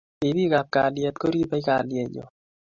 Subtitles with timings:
[0.25, 2.23] ripikap kalyet koribei kalyenyo